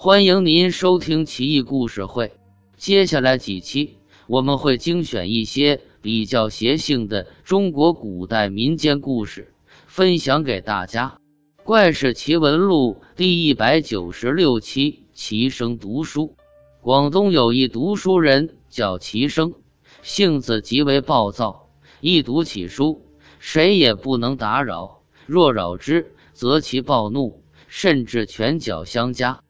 [0.00, 2.32] 欢迎您收听奇异故事会。
[2.76, 3.96] 接下来几期
[4.28, 9.52] 我们会精选一些比较邪性的中国古代民间故事，
[9.88, 11.18] 分享给大家。
[11.64, 16.36] 《怪事奇闻录》第一百九十六期：齐生读书。
[16.80, 19.54] 广东有一读书人叫齐生，
[20.02, 21.70] 性子极为暴躁，
[22.00, 23.02] 一读起书，
[23.40, 29.40] 谁也不能打扰，若扰之，则其暴怒，甚至拳脚相加。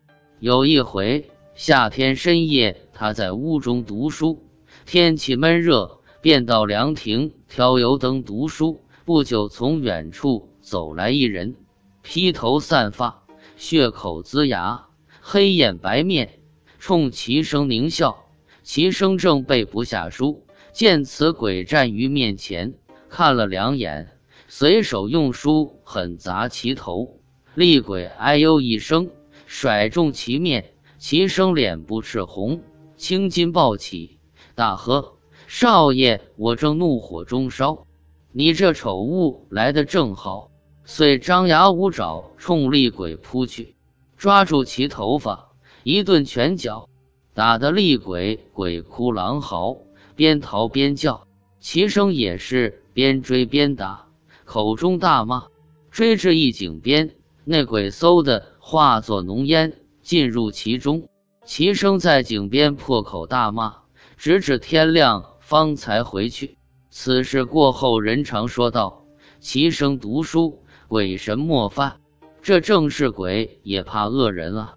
[0.41, 4.45] 有一回夏天深夜，他在屋中读书，
[4.87, 8.81] 天气闷热，便到凉亭挑油灯读书。
[9.05, 11.57] 不久，从远处走来一人，
[12.03, 13.25] 披头散发，
[13.57, 14.87] 血口龇牙，
[15.21, 16.39] 黑眼白面。
[16.79, 18.27] 冲齐生狞笑，
[18.63, 22.75] 齐生正背不下书，见此鬼站于面前，
[23.09, 24.13] 看了两眼，
[24.47, 27.19] 随手用书狠砸其头。
[27.57, 29.11] 厉鬼哎呦一声，
[29.51, 32.61] 甩中其面，齐生脸不赤红，
[32.99, 34.19] 青筋暴起，
[34.55, 35.15] 大喝
[35.49, 37.87] ：“少爷，我正怒火中烧，
[38.31, 40.51] 你这丑物来得正好！”
[40.85, 43.75] 遂张牙舞爪冲厉鬼扑去，
[44.19, 45.53] 抓住其头发。
[45.83, 46.91] 一顿拳脚，
[47.33, 49.79] 打得厉鬼鬼哭狼嚎，
[50.15, 51.27] 边逃边叫。
[51.59, 54.09] 齐生也是边追边打，
[54.45, 55.47] 口中大骂。
[55.91, 57.15] 追至一井边，
[57.51, 61.09] 那鬼嗖的化作浓烟，进入其中。
[61.47, 63.77] 齐生在井边破口大骂，
[64.19, 66.59] 直至天亮方才回去。
[66.91, 69.07] 此事过后，人常说道
[69.41, 72.01] ：“齐生读书，鬼神莫犯。”
[72.43, 74.75] 这正是鬼也怕恶人啊。